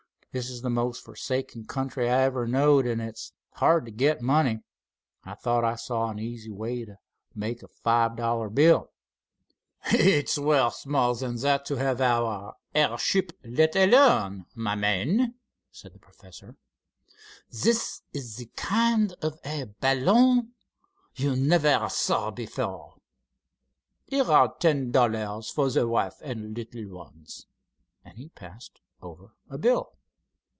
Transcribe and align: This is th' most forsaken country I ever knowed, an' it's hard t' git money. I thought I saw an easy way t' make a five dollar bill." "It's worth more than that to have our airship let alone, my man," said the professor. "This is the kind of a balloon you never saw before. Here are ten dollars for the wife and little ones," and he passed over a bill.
This 0.33 0.49
is 0.49 0.61
th' 0.61 0.71
most 0.71 1.03
forsaken 1.03 1.65
country 1.65 2.09
I 2.09 2.21
ever 2.21 2.47
knowed, 2.47 2.87
an' 2.87 3.01
it's 3.01 3.33
hard 3.55 3.85
t' 3.85 3.91
git 3.91 4.21
money. 4.21 4.61
I 5.25 5.33
thought 5.35 5.65
I 5.65 5.75
saw 5.75 6.07
an 6.09 6.19
easy 6.19 6.49
way 6.49 6.85
t' 6.85 6.93
make 7.35 7.61
a 7.61 7.67
five 7.67 8.15
dollar 8.15 8.49
bill." 8.49 8.91
"It's 9.87 10.37
worth 10.37 10.85
more 10.85 11.17
than 11.17 11.35
that 11.41 11.65
to 11.65 11.75
have 11.75 11.99
our 11.99 12.53
airship 12.73 13.33
let 13.43 13.75
alone, 13.75 14.45
my 14.55 14.73
man," 14.73 15.35
said 15.69 15.91
the 15.91 15.99
professor. 15.99 16.55
"This 17.51 18.01
is 18.13 18.37
the 18.37 18.49
kind 18.55 19.13
of 19.21 19.37
a 19.43 19.65
balloon 19.81 20.53
you 21.13 21.35
never 21.35 21.89
saw 21.89 22.31
before. 22.31 22.95
Here 24.05 24.23
are 24.23 24.55
ten 24.61 24.91
dollars 24.91 25.49
for 25.49 25.69
the 25.69 25.89
wife 25.89 26.21
and 26.21 26.55
little 26.55 26.87
ones," 26.87 27.47
and 28.05 28.17
he 28.17 28.29
passed 28.29 28.79
over 29.01 29.33
a 29.49 29.57
bill. 29.57 29.91